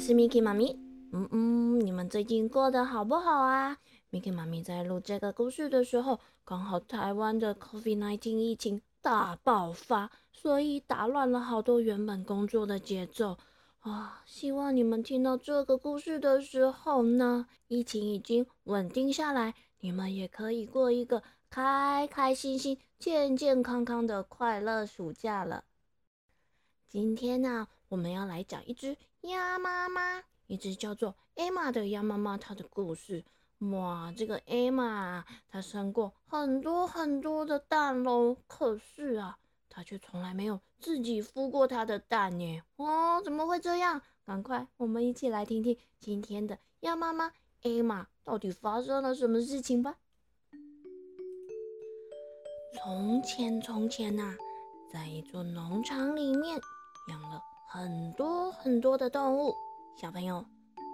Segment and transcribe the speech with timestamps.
[0.00, 0.78] 是 Miki 妈咪。
[1.12, 3.76] 嗯嗯，你们最近过得好不好啊
[4.10, 13.36] ？Miki 妈咪在录这个故事的时候，刚好台湾的 COVID-19 疫情大爆发，所以打乱了好多原本工作的节奏
[13.80, 14.22] 啊。
[14.24, 25.64] 希望你们听到这个故事的时候呢，疫情已经稳定下来，你们也可以过一个开开心心、健健康康的快乐暑假了。
[26.88, 33.24] 今天呢，我们要来讲一只鸭妈妈，一只叫做艾玛的鸭妈妈，她的故事。
[33.72, 39.36] 哇，这个艾玛她生过很多很多的蛋喽，可是啊，
[39.68, 42.62] 她却从来没有自己孵过她的蛋呢。
[42.76, 44.00] 哦，怎么会这样？
[44.24, 47.32] 赶快，我们一起来听听今天的鸭妈妈
[47.64, 49.96] 艾玛到底发生了什么事情吧。
[52.76, 54.36] 从前，从前呐，
[54.92, 56.60] 在一座农场里面
[57.08, 59.54] 养了很多很多的动物。
[59.96, 60.44] 小朋友，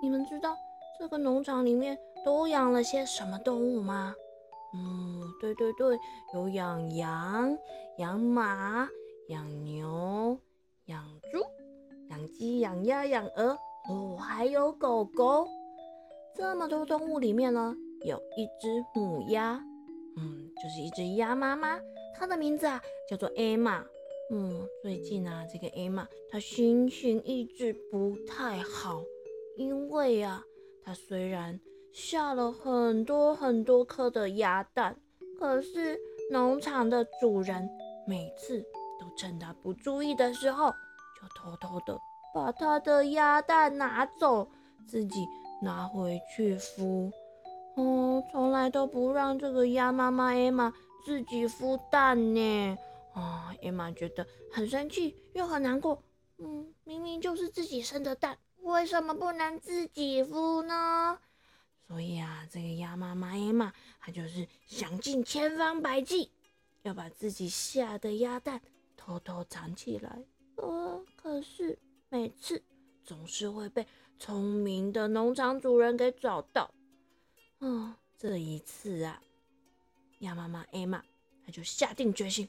[0.02, 0.54] 你们知道
[0.98, 4.14] 这个农场里面都养了些什么动物吗？
[4.74, 5.98] 嗯，对对对，
[6.34, 7.56] 有养羊、
[7.96, 8.86] 养马、
[9.28, 10.38] 养牛、
[10.84, 11.42] 养猪、
[12.10, 13.56] 养鸡、养鸭、养鹅，
[13.88, 15.48] 哦，还有狗狗。
[16.34, 19.58] 这么多动物里面呢，有一只母鸭。
[20.18, 21.80] 嗯，就是一只鸭妈妈，
[22.14, 23.82] 它的名字啊叫做艾玛。
[24.28, 29.00] 嗯，最近啊，这个艾玛她心情一直不太好，
[29.56, 30.42] 因为啊，
[30.82, 31.60] 她虽然
[31.92, 34.96] 下了很多很多颗的鸭蛋，
[35.38, 35.96] 可是
[36.32, 37.68] 农场的主人
[38.04, 38.60] 每次
[38.98, 41.96] 都趁她不注意的时候，就偷偷的
[42.34, 44.48] 把她的鸭蛋拿走，
[44.88, 45.24] 自己
[45.62, 47.12] 拿回去孵。
[47.76, 50.72] 哦，从来都不让这个鸭妈妈艾玛
[51.04, 52.76] 自己孵蛋呢。
[53.20, 56.02] 啊，艾玛觉得很生气，又很难过。
[56.36, 61.18] 嗯，明明就是自己生的蛋，为什么不能自己孵呢？
[61.88, 66.30] 所以啊，这个鸭妈妈艾玛，她就是想尽千方百计，
[66.82, 68.60] 要把自己下的鸭蛋
[68.98, 70.22] 偷偷藏起来。
[70.56, 71.78] 呃，可是
[72.10, 72.62] 每次
[73.02, 73.86] 总是会被
[74.18, 76.70] 聪明的农场主人给找到。
[77.60, 79.22] 嗯，这一次啊，
[80.18, 81.02] 鸭妈妈艾玛，
[81.46, 82.46] 她就下定决心，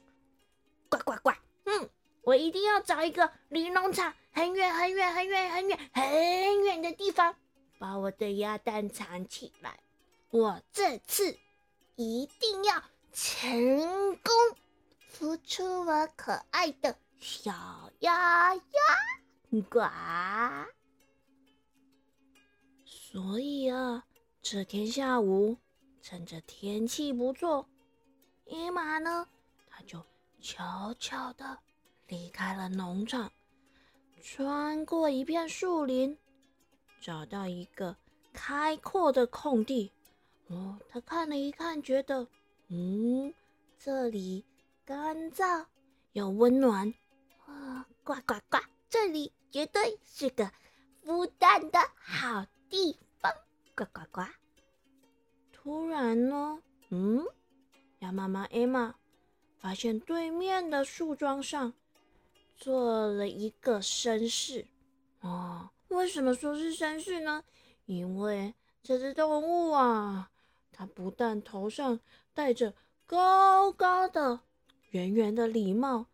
[2.28, 7.34] 我一定要找一个离农场很远很远很远很远很远的地方，
[7.78, 9.80] 把我的鸭蛋藏起来。
[10.28, 11.38] 我这次
[11.96, 12.82] 一定要
[13.14, 14.34] 成功
[15.10, 18.62] 孵出我可爱的小鸭鸭，
[19.70, 19.88] 呱！
[22.84, 24.04] 所以啊。
[24.42, 25.56] 这天下午，
[26.02, 27.66] 趁着天气不错，
[28.44, 29.26] 伊玛呢，
[29.66, 30.04] 他就
[30.40, 31.58] 悄悄的
[32.08, 33.30] 离开了农场，
[34.22, 36.16] 穿过一片树林，
[37.00, 37.94] 找到一个
[38.32, 39.92] 开阔的空地。
[40.46, 42.26] 哦，他看了一看，觉得，
[42.68, 43.32] 嗯，
[43.78, 44.42] 这里
[44.86, 45.66] 干燥
[46.12, 46.92] 又温暖，
[47.44, 48.58] 啊，呱呱呱，
[48.88, 50.50] 这里绝对是个
[51.04, 53.30] 孵蛋的好地方，
[53.76, 54.22] 呱呱呱。
[55.52, 57.22] 突然呢，嗯，
[57.98, 58.94] 鸭妈妈艾玛
[59.58, 61.74] 发现对面的树桩上
[62.58, 64.66] 做了一个绅士。
[65.20, 67.44] 哦，为什么说是绅士呢？
[67.86, 70.30] 因为这只动物啊，
[70.72, 71.98] 它不但头上
[72.34, 72.74] 戴着
[73.06, 74.40] 高高的、
[74.90, 76.06] 圆圆的礼帽，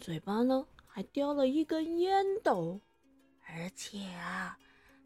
[0.00, 2.80] 嘴巴呢还叼了一根烟斗，
[3.46, 4.58] 而且啊，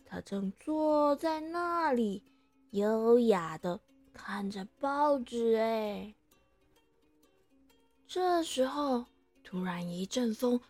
[0.05, 2.23] 它正坐在那里。
[2.71, 3.79] 优雅的
[4.13, 6.13] 看着报纸，哎，
[8.09, 9.05] 这时候
[9.45, 10.61] 突然一阵风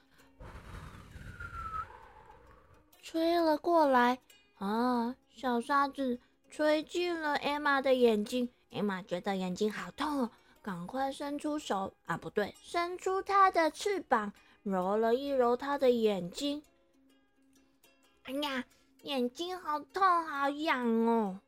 [3.04, 4.18] 吹了过来，
[4.56, 6.18] 啊，小沙子
[6.50, 10.30] 吹进了艾玛的眼睛，艾玛觉得眼睛好痛哦，
[10.62, 16.62] 赶快伸出手，啊，不对，伸出它的翅膀，揉了一揉它的眼睛，
[18.22, 18.64] 哎呀，
[19.02, 21.40] 眼睛好痛，好痒哦。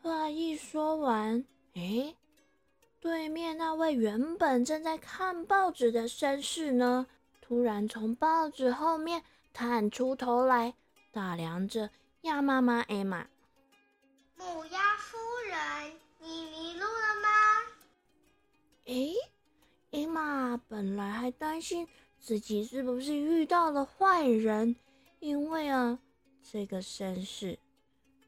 [0.00, 2.14] 话一说完，哎，
[3.00, 7.08] 对面那位原本正在看报纸的绅士呢，
[7.40, 9.24] 突然从报纸后面
[9.54, 10.74] 探出头来，
[11.12, 11.88] 打量着
[12.22, 13.28] 鸭妈妈艾玛。
[14.36, 15.16] 母鸭夫
[15.48, 17.28] 人，你迷路了吗？
[18.86, 19.14] 哎，
[19.92, 21.86] 艾玛本来还担心
[22.18, 24.74] 自己是不是遇到了坏人，
[25.20, 26.00] 因为啊，
[26.42, 27.56] 这个绅士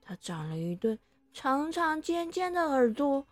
[0.00, 0.96] 他长了一对。
[1.32, 3.26] 长长尖尖的耳朵，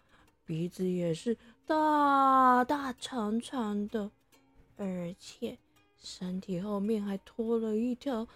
[0.45, 4.11] 鼻子也是大大长长的，
[4.77, 5.57] 而且
[6.05, 8.29] 身体后面还拖了一条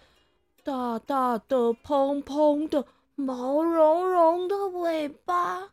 [0.63, 2.83] 大大的、蓬蓬的、
[3.15, 5.71] 毛茸茸的尾巴。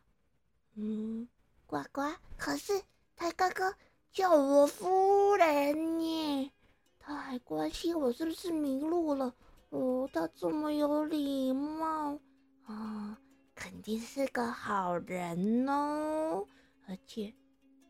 [0.75, 1.27] 嗯，
[1.65, 2.79] 呱呱，可是
[3.15, 3.73] 他刚刚
[4.11, 6.51] 叫我夫人耶，
[6.99, 9.33] 他还关心我是不是迷路了。
[9.69, 12.19] 哦，他这么有礼貌
[12.65, 13.17] 啊，
[13.55, 16.45] 肯定是个好人哦。
[16.87, 17.33] 而且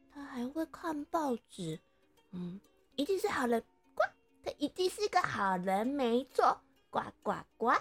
[0.09, 1.77] 他还会看报纸，
[2.31, 2.59] 嗯，
[2.95, 3.62] 一定是好人。
[4.58, 6.60] 一定是个好人，没错。
[6.90, 7.74] 呱呱呱！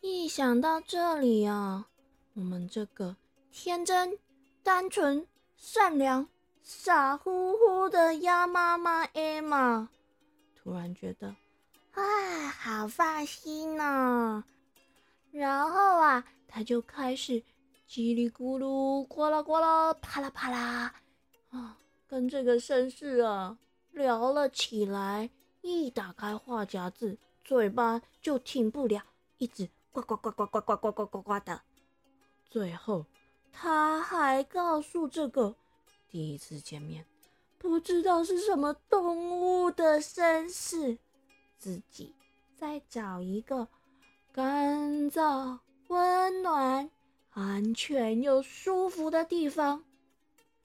[0.00, 1.86] 一想到这里啊，
[2.34, 3.16] 我们这个
[3.52, 4.18] 天真、
[4.62, 5.26] 单纯、
[5.56, 6.28] 善良、
[6.62, 9.88] 傻乎乎的鸭妈妈艾玛，
[10.56, 11.36] 突然觉得。
[11.92, 14.44] 啊，好放心呢。
[15.30, 17.42] 然后啊，他就开始
[17.88, 20.94] 叽里咕噜、呱啦呱啦、啪啦啪啦
[21.50, 21.76] 啊，
[22.06, 23.58] 跟这个绅士啊
[23.98, 25.28] 聊了起来。
[25.60, 29.02] 一打开话匣子，嘴巴就停不了，
[29.38, 31.60] 一直呱呱呱呱呱呱呱呱呱呱的。
[32.48, 33.04] 最后，
[33.52, 35.56] 他还告诉这个
[36.08, 37.04] 第一次见面
[37.58, 40.96] 不知道是什么动物的绅士。
[41.58, 42.14] 自己
[42.56, 43.66] 再找一个
[44.32, 45.58] 干燥、
[45.88, 46.88] 温暖、
[47.30, 49.84] 安全又舒服的地方，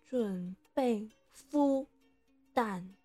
[0.06, 1.10] 准备
[1.52, 1.88] 孵
[2.54, 2.96] 蛋。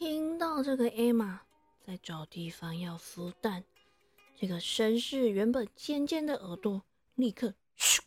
[0.00, 1.42] 听到这个艾玛
[1.86, 3.64] 在找地方要孵蛋，
[4.34, 6.82] 这个绅士原本尖尖的耳朵
[7.16, 8.00] 立刻咻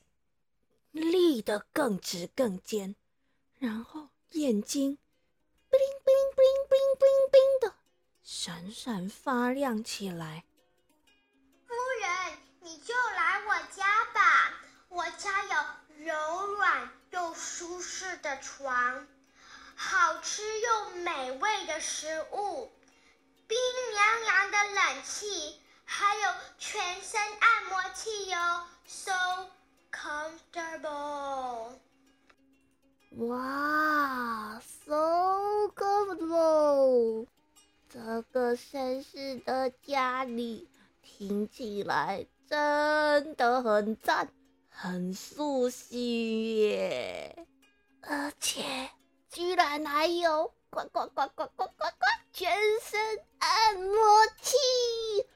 [0.92, 2.96] 立得更直更尖，
[3.60, 4.98] 然后眼睛。
[5.70, 7.76] bling bling bling bling bling bling 的，
[8.24, 10.46] 闪闪发亮起来。
[11.68, 14.52] 夫人，你就来我家吧，
[14.90, 19.08] 我家有柔软又舒适的床，
[19.86, 22.72] 好吃又美味的食物，
[23.48, 23.58] 冰
[23.92, 29.12] 凉凉的冷气，还有全身按摩器哟，so
[29.92, 31.74] comfortable。
[33.28, 37.28] 哇，so comfortable！
[37.90, 40.70] 这个绅士的家里
[41.02, 44.32] 听起来真的很赞，
[44.70, 47.46] 很熟悉耶！
[48.02, 48.90] 而且
[49.34, 53.98] 居然还有呱呱呱呱呱呱呱全身按摩
[54.40, 54.56] 器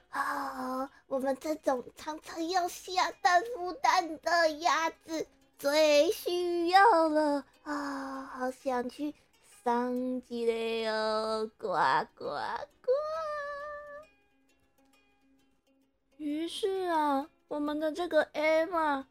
[0.09, 0.89] 啊！
[1.07, 5.27] 我们这种常常要下蛋孵蛋的鸭子。
[5.57, 8.25] 最需要了啊！
[8.25, 9.15] 好想去
[9.63, 10.53] 上几个
[10.91, 11.69] 哦，呱
[12.15, 12.91] 呱呱！
[16.17, 19.07] 于是啊，我们的这个艾玛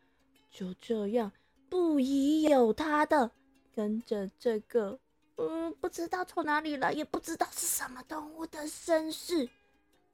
[0.52, 1.32] 就这样
[1.68, 3.32] 不疑有他的
[3.76, 4.98] 跟着这个
[5.36, 9.50] 嗯，不知道从哪里来，也不知道是什么动物的身世，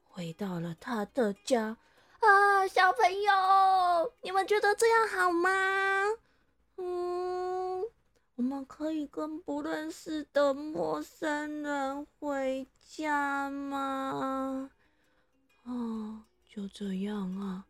[0.03, 1.77] 回到了他的家。
[2.19, 5.49] 啊，小朋友，你们觉得这样好吗？
[6.75, 7.85] 嗯，
[8.35, 14.69] 我们可以跟不认识的陌生人回家吗？
[15.63, 17.65] 啊，就这样啊，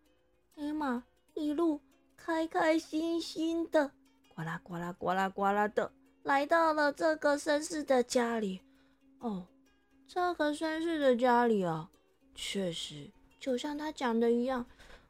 [0.55, 1.03] 艾玛
[1.35, 1.79] 一路
[2.17, 3.91] 开开心心的，
[4.35, 5.91] 呱啦呱啦呱啦呱啦的，
[6.23, 8.61] 来到了这个绅士的家里。
[9.19, 9.47] 哦，
[10.07, 11.89] 这个绅士的家里啊，
[12.35, 13.11] 确实。
[13.39, 14.65] 就像他讲的一样，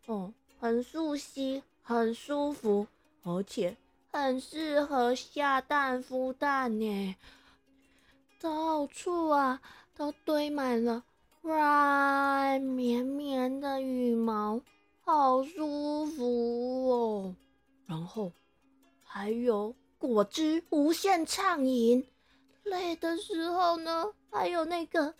[0.07, 2.87] 哦，很熟悉，很舒服，
[3.23, 3.77] 而且
[4.11, 7.15] 很适合下蛋孵蛋呢。
[8.39, 9.61] 到处啊
[9.95, 11.03] 都堆满了
[11.41, 14.61] 软绵绵的羽毛，
[15.01, 17.35] 好舒服哦。
[17.85, 18.31] 然后
[19.15, 22.07] 还有果汁无限畅饮，
[22.63, 25.13] 累的时候呢，还有那个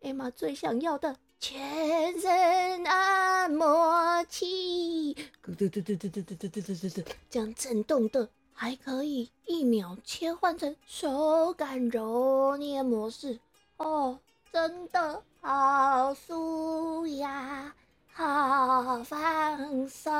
[0.00, 1.16] 艾玛最想要的。
[1.40, 13.40] 全身按摩器，嘟嘟嘟嘟嘟嘟嘟嘟嘟嘟嘟，这样震动的，还可以一秒切换成手感揉捏模式
[13.76, 14.20] 哦，
[14.52, 17.74] 真的好舒压，
[18.12, 20.12] 好放松，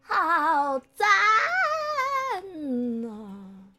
[0.00, 1.08] 好赞
[2.44, 3.72] 嗯啊！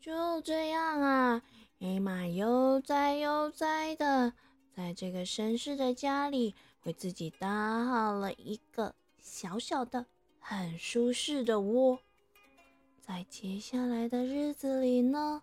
[0.00, 1.42] 就这样啊，
[1.80, 4.32] 艾玛悠哉悠哉的。
[4.76, 10.06] 在这个绅士的家里，为自己搭好了一个小小的、
[10.40, 12.00] 很舒适的窝。
[13.00, 15.42] 在接下来的日子里呢，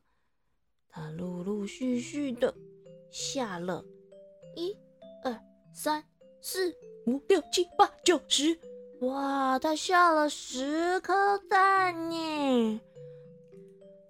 [0.89, 2.53] 他陆陆续续的
[3.09, 3.85] 下了
[4.55, 4.75] 一、
[5.23, 5.39] 二、
[5.73, 6.03] 三、
[6.41, 8.59] 四、五、六、七、八、九、十，
[9.01, 12.79] 哇，他下了十颗蛋呢！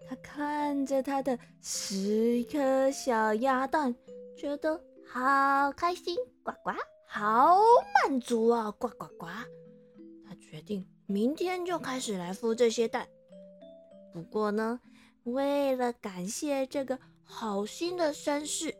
[0.10, 3.95] 他看着他的十颗小鸭蛋，
[4.38, 6.71] 觉得好开心，呱呱，
[7.07, 7.57] 好
[8.03, 9.27] 满足啊，呱呱呱。
[10.27, 13.07] 他决定明天就开始来孵这些蛋。
[14.13, 14.81] 不过呢，
[15.24, 18.75] 为了感谢这个好心的绅士，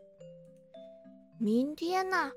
[1.38, 2.30] 明天呢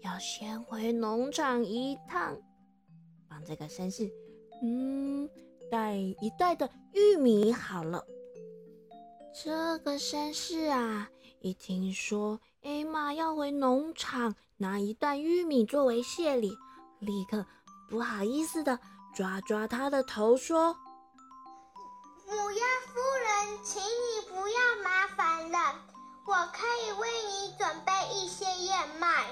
[0.00, 2.40] 要先回农场一趟，
[3.38, 4.10] 帮这个绅士，
[4.64, 5.30] 嗯，
[5.70, 8.04] 带一袋的玉米好了。
[9.32, 11.08] 这个绅士啊，
[11.40, 16.58] 一听说艾玛要回农场拿一袋玉米作为谢礼，
[16.98, 17.46] 立刻
[17.88, 18.80] 不好意思的
[19.14, 20.74] 抓抓他的头说。
[22.26, 25.80] 母鸭夫人，请你不要麻烦了，
[26.26, 29.28] 我可以为你准备一些燕麦。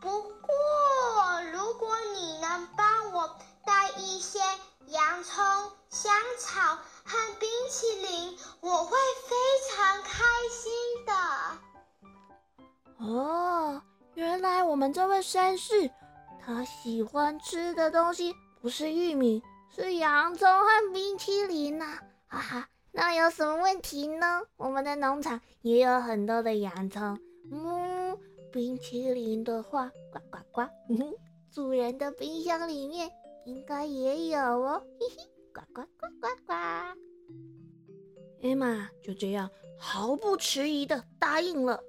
[0.00, 4.38] 不过，如果你能帮我带一些
[4.86, 5.44] 洋葱、
[5.90, 8.96] 香草和冰淇淋，我会
[9.28, 9.36] 非
[9.70, 10.72] 常开心
[11.04, 11.12] 的。
[12.98, 13.82] 哦，
[14.14, 15.90] 原来我们这位绅士，
[16.44, 19.42] 他喜欢吃的东西不是玉米，
[19.74, 21.98] 是洋葱和冰淇淋呢。
[22.28, 24.42] 哈哈，那有什么问题呢？
[24.56, 27.18] 我们的农场也有很多的洋葱。
[27.50, 27.77] 嗯，
[28.50, 30.62] 冰淇淋的话，呱呱呱，
[31.50, 33.10] 主人的冰箱里面
[33.44, 34.82] 应该也有哦。
[34.98, 36.54] 嘿嘿，呱呱呱呱呱。
[38.42, 41.80] 艾玛就这样毫不迟疑的答应了。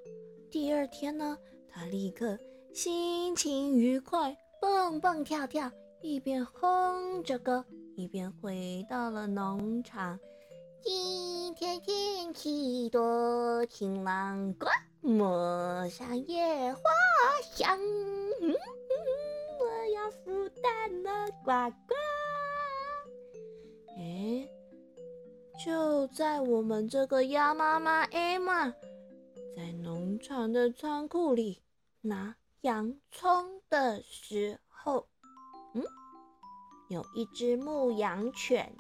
[0.50, 1.38] 第二天呢，
[1.70, 2.38] 她立刻
[2.74, 7.64] 心情愉快，蹦蹦跳跳，一边哼着歌。
[7.96, 10.20] 一边回到了农场。
[10.82, 14.68] 今天天气多晴朗，呱，
[15.02, 16.82] 陌上野花
[17.42, 17.80] 香。
[19.60, 21.96] 我要孵蛋了，呱呱。
[23.98, 24.50] 哎，
[25.64, 28.70] 就在我们这个鸭妈妈艾玛
[29.56, 31.62] 在农场的仓库里
[32.02, 35.08] 拿洋葱的时候，
[35.74, 35.84] 嗯。
[36.90, 38.76] 有一只牧羊犬，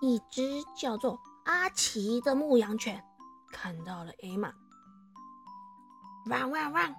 [0.00, 3.04] 一只叫做阿奇的牧羊犬，
[3.52, 4.52] 看到了艾玛，
[6.26, 6.94] 汪汪汪！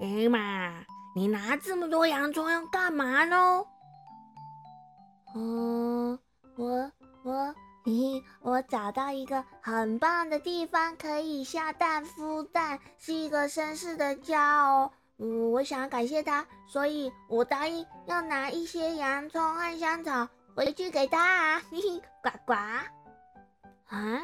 [0.00, 3.64] 艾玛，你拿这么多洋葱要干嘛呢？
[5.34, 6.18] 嗯，
[6.56, 6.92] 我
[7.22, 7.54] 我
[7.84, 14.92] 嘿，我找到一个很棒的地方，可以下蛋孵蛋，是一个绅士的家哦。
[15.18, 21.58] 嗯，我想要感谢他，所以我答应要拿一些洋葱和香草回去给他。
[21.70, 22.52] 嘿嘿，呱呱！
[23.86, 24.22] 啊，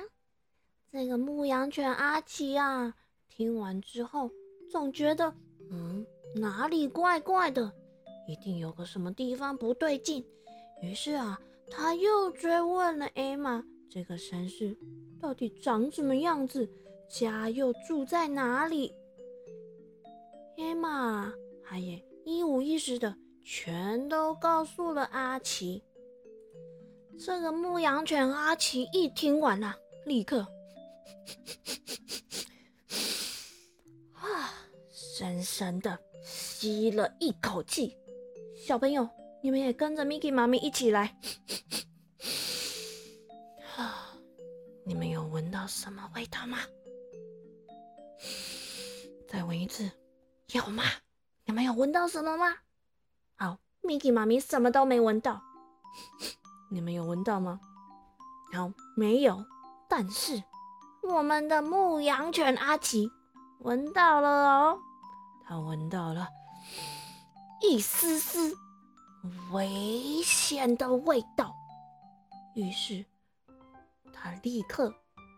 [0.91, 2.93] 这个牧羊犬阿奇啊，
[3.29, 4.31] 听完之后
[4.73, 5.35] 总觉得，
[5.71, 7.71] 嗯，哪里怪怪的，
[8.27, 10.25] 一定有个什么地方不对劲。
[10.81, 11.39] 于是啊，
[11.71, 14.75] 他又追问了艾玛，这个绅士
[15.21, 16.67] 到底长什么样子，
[17.07, 18.95] 家又住在哪里？
[20.57, 23.15] 艾玛，他也一五一十的
[23.45, 25.83] 全都告诉了阿奇。
[27.19, 29.77] 这个牧羊犬阿奇一听完了，
[30.07, 30.47] 立刻
[34.15, 34.55] 啊，
[35.15, 37.95] 深深的吸了一口气。
[38.57, 39.07] 小朋友，
[39.43, 41.15] 你们也跟着 Miki 妈咪一起来。
[44.87, 46.61] 你们有闻到什么味道吗？
[49.29, 49.91] 再闻一次。
[50.55, 50.83] 有吗？
[51.45, 52.57] 你们有闻到什么吗？
[53.37, 55.43] 好，Miki 妈咪什么都没闻到。
[56.71, 57.61] 你们有闻到吗？
[58.55, 59.45] 好，没有。
[59.91, 60.43] 但是
[61.03, 63.11] 我们的牧羊犬阿奇
[63.59, 64.79] 闻到了哦，
[65.47, 66.29] 他闻到了
[67.61, 68.57] 一丝丝
[69.53, 71.55] 危险的味道。
[72.55, 73.05] 于是
[74.13, 74.95] 他立刻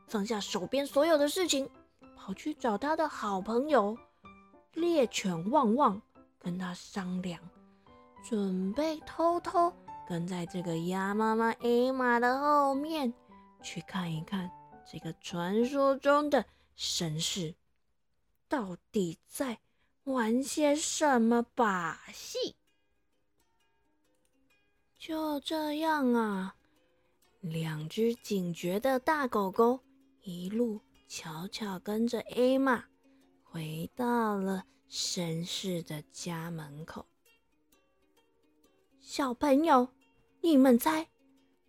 [0.08, 1.68] 放下手边所有的事情，
[2.16, 3.96] 跑去找他的好朋友。
[4.72, 6.02] 猎犬旺旺
[6.36, 7.40] 跟他商量，
[8.24, 9.72] 准备偷偷
[10.08, 13.14] 跟在这个鸭妈妈艾玛的后面，
[13.62, 14.50] 去看一看
[14.90, 16.44] 这个传说中的
[16.76, 17.54] 绅士
[18.48, 19.60] 到底在
[20.04, 22.54] 玩些什么把戏。
[24.98, 26.56] 就这样啊，
[27.40, 29.80] 两只警觉的大狗狗
[30.22, 32.84] 一路悄悄跟着艾玛。
[33.42, 37.06] 回到了绅士的家门口，
[39.00, 39.88] 小朋友，
[40.40, 41.08] 你们猜，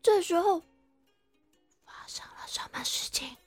[0.02, 0.62] 这时候
[1.86, 3.38] 发生了什么事情？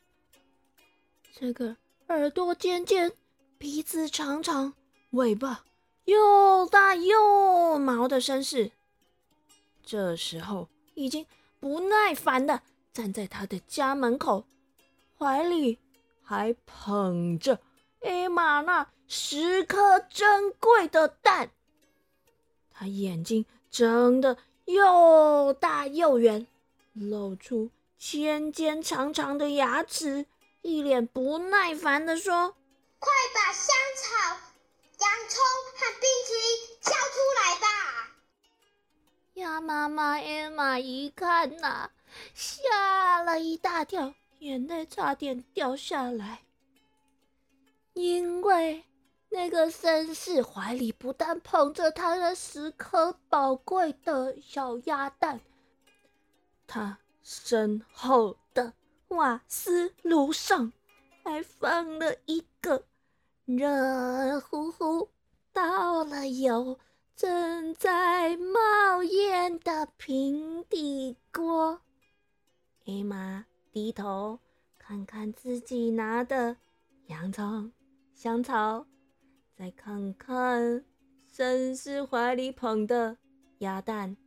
[1.33, 1.77] 这个
[2.07, 3.13] 耳朵尖尖、
[3.59, 4.73] 鼻子长长、
[5.11, 5.65] 尾巴
[6.05, 8.73] 又大又毛的绅士，
[9.83, 11.27] 这时候已经
[11.59, 12.63] 不耐烦的
[12.93, 14.45] 站在他的家门口，
[15.19, 15.79] 怀里
[16.23, 17.59] 还捧着
[18.03, 21.53] 艾玛那十颗珍贵的蛋。
[22.71, 24.37] 他眼睛睁得
[24.67, 26.47] 又大又圆，
[26.93, 30.27] 露出尖尖长长的牙齿，
[30.61, 32.55] 一脸不耐烦的说
[33.01, 34.41] ：“快把香草、
[34.99, 35.41] 洋葱
[35.77, 37.67] 和冰淇淋交出来吧！”
[39.35, 41.91] 鸭妈妈艾玛一看呐，
[42.35, 46.43] 吓了一大跳，眼泪差点掉下来，
[47.95, 48.85] 因为。
[49.31, 55.43] 那个绅士怀里不但捧着他的十颗宝贵的小鸭蛋，
[56.67, 58.73] 他身后的
[59.09, 60.73] 瓦斯炉上
[61.23, 62.87] 还放了一个
[63.57, 65.09] 热乎乎、
[65.55, 66.79] 倒了油、
[67.17, 71.81] 正在冒烟的平底锅。
[72.85, 74.39] 艾玛低头
[74.77, 76.59] 看看自己拿的
[77.07, 77.73] 洋葱、
[78.13, 78.85] 香草。
[79.57, 80.85] 再看看
[81.35, 83.17] 绅士怀里捧的
[83.61, 84.19] 鸭蛋，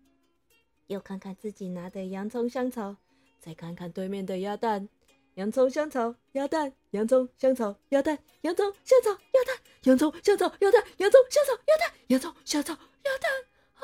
[0.88, 2.96] 又看看自己拿的洋葱香草，
[3.38, 4.90] 再看看对面的鸭蛋、
[5.36, 13.32] 洋葱香草、鸭蛋、洋葱香草、鸭蛋、洋葱香草、鸭蛋、洋葱香草、鸭蛋、洋葱香草、鸭蛋、洋葱香草、鸭蛋。
[13.76, 13.84] 啊，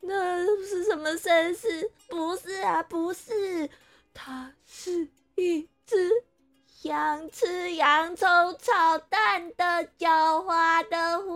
[0.00, 1.90] 那是什么绅士？
[2.08, 3.70] 不是啊，不是，
[4.12, 6.24] 它是一只。
[6.66, 8.26] 想吃洋葱
[8.58, 9.64] 炒蛋的
[9.98, 11.28] 狡猾的狐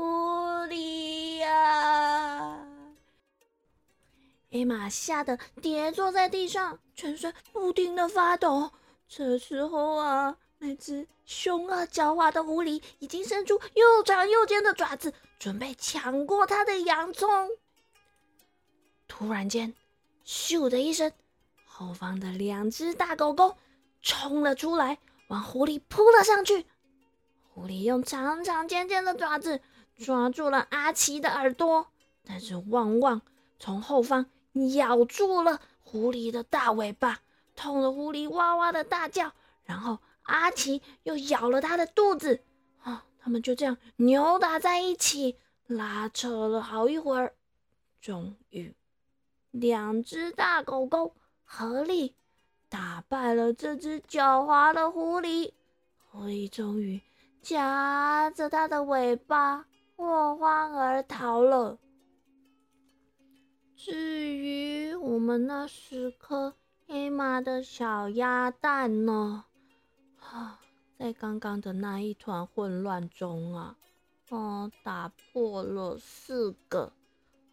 [0.68, 2.66] 狸呀！
[4.50, 8.70] 艾玛吓得跌坐在地上，全身不停的发抖。
[9.08, 17.50] 这时候啊，那只凶恶狡猾的狐狸已经伸出又长又尖的爪子，准备抢过他的洋葱。
[19.06, 19.75] 突然间，
[20.25, 21.12] 咻的一声，
[21.66, 23.56] 后方的两只大狗狗
[24.00, 24.99] 冲了出来。
[25.28, 26.66] 往狐狸扑了上去，
[27.49, 29.60] 狐狸用长长尖尖的爪子
[29.97, 31.86] 抓住了阿奇的耳朵，
[32.26, 33.23] 但是旺旺
[33.58, 34.26] 从后方
[34.75, 35.62] 咬住了
[35.95, 37.21] 狐狸的大尾巴，
[37.54, 39.33] 痛得狐狸哇哇的大叫。
[39.65, 42.43] 然后阿奇又咬了他的肚子，
[42.83, 45.37] 啊，他们就这样扭打在一起，
[45.69, 47.37] 拉扯了好一会儿，
[48.00, 48.75] 终于
[49.52, 52.17] 两只大狗狗合力。
[52.69, 55.52] 打败了这只狡猾的狐狸，
[56.11, 57.00] 狐狸终于
[57.41, 59.65] 夹着它的尾巴
[59.97, 61.78] 落荒而逃了。
[63.76, 64.24] 至
[65.25, 66.52] 我们那十颗
[66.87, 69.47] 黑马的小鸭蛋呢？
[70.21, 70.60] 啊，
[70.99, 73.75] 在刚刚的那一团混乱中啊，
[74.28, 76.93] 哦，打破了四个。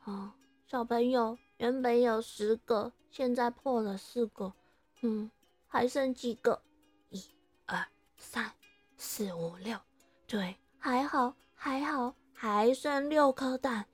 [0.03, 0.35] 啊，
[0.67, 4.51] 小朋友，原本有十个，现在破了四个。
[4.99, 5.31] 嗯，
[5.65, 6.61] 还剩几个？
[7.07, 7.23] 一、
[7.67, 8.51] 二、三、
[8.97, 9.79] 四、五、六。
[10.27, 13.85] 对，还好，还好，还剩六颗蛋。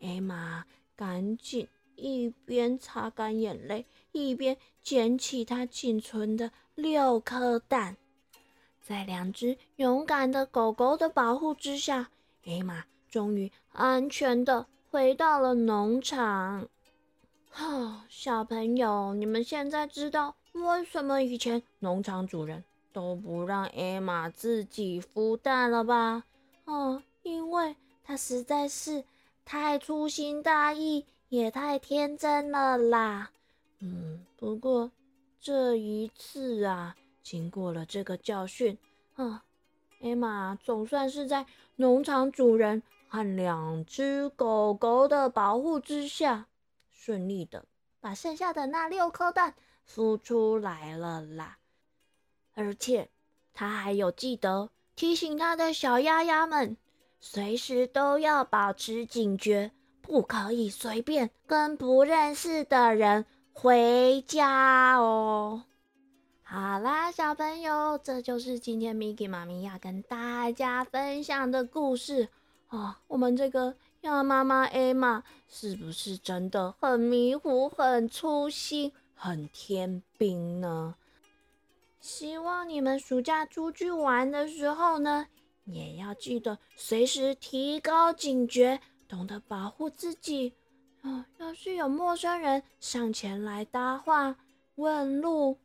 [0.00, 7.96] 艾玛赶紧一边擦干眼泪，一边捡起它仅存的六颗蛋。
[8.80, 12.10] 在两只勇敢的狗狗的保护之下，
[12.44, 16.68] 艾玛终于安全的回到了农场。
[17.50, 20.34] 哈，小朋友，你们现在知道？
[20.52, 26.24] 为什么以前农场主人都不让艾玛自己孵蛋了吧？
[26.64, 29.04] 哦，因为他实在是
[29.44, 33.30] 太粗心大意，也太天真了啦。
[33.78, 34.92] 嗯，不过
[35.40, 38.76] 这一次啊，经过了这个教训，
[39.14, 39.42] 啊，
[40.02, 46.48] 艾玛总算是在农场主人和两只狗狗的保护之下，
[46.90, 47.64] 顺利的
[47.98, 49.54] 把剩下的那六颗蛋。
[49.88, 51.56] 孵出来了啦！
[52.52, 53.08] 而且
[53.54, 56.76] 他还有记得提醒他的小鸭鸭们，
[57.20, 65.64] 随时都要保持警觉，不可以随便跟不认识的人回家哦。
[66.42, 72.28] 好啦，小朋友，这就是今天 Miki 妈咪要跟大家分享的故事
[72.66, 73.00] 啊。
[73.06, 78.92] 我们这个鸭妈妈 Emma 是不是真的很迷糊、很粗心？
[79.14, 80.96] 很天兵呢，
[82.00, 85.28] 希望你们暑假出去玩的时候呢，
[85.64, 88.80] 也要记得随时提高警觉，
[89.12, 90.54] 懂得保护自己。
[91.02, 94.36] 啊，要是有陌生人上前来搭话、
[94.76, 95.58] 问路，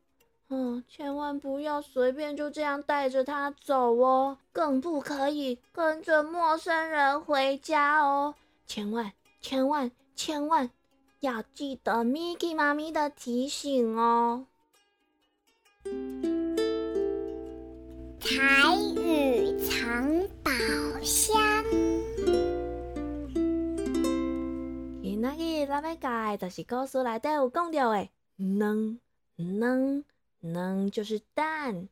[0.50, 10.70] 嗯，千万不要随便就这样带着他走哦，更不可以跟着陌生人回家哦，千万千万千万
[11.22, 14.46] 要记得 Miki 妈咪的提醒哦。
[18.20, 20.52] 台语藏宝
[21.02, 21.57] 箱。
[25.28, 28.98] 仔日咱要教的就是故事内底有讲到的卵，
[29.36, 30.06] 卵，
[30.40, 31.90] 卵就是蛋，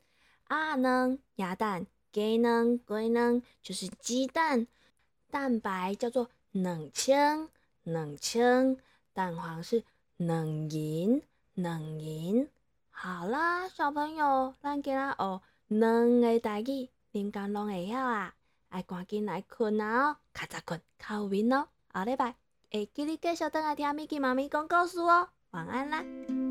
[0.50, 4.68] 鸭卵、鸭蛋、鸡卵、鸡卵就是鸡蛋。
[5.30, 7.50] 蛋白叫做卵清，
[7.84, 8.78] 卵清；
[9.12, 9.84] 蛋黄是
[10.16, 11.22] 卵银，
[11.56, 12.48] 卵银。
[12.90, 18.34] 好啦，小朋友，咱今仔学卵的代语，恁敢拢会晓啊？
[18.70, 21.68] 爱赶紧来困啊哦，较早困，较有眠哦。
[21.92, 22.36] 后礼拜
[22.76, 25.30] 会记得继续等来听 Miki 妈咪讲故事哦。
[25.52, 26.45] 晚安啦。